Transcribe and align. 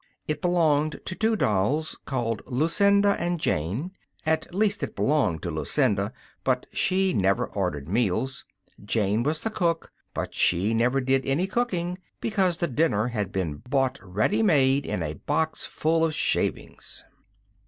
It 0.27 0.41
belonged 0.41 0.99
to 1.05 1.13
two 1.13 1.35
Dolls 1.35 1.95
called 2.05 2.41
Lucinda 2.47 3.09
and 3.19 3.39
Jane; 3.39 3.91
at 4.25 4.51
least 4.51 4.81
it 4.81 4.95
belonged 4.95 5.43
to 5.43 5.51
Lucinda, 5.51 6.11
but 6.43 6.65
she 6.73 7.13
never 7.13 7.45
ordered 7.45 7.87
meals. 7.87 8.43
Jane 8.83 9.21
was 9.21 9.41
the 9.41 9.51
Cook; 9.51 9.91
but 10.15 10.33
she 10.33 10.73
never 10.73 11.01
did 11.01 11.23
any 11.27 11.45
cooking, 11.45 11.99
because 12.19 12.57
the 12.57 12.67
dinner 12.67 13.09
had 13.09 13.31
been 13.31 13.57
bought 13.69 13.99
ready 14.01 14.41
made, 14.41 14.87
in 14.87 15.03
a 15.03 15.13
box 15.19 15.67
full 15.67 16.03
of 16.03 16.15
shavings. 16.15 17.03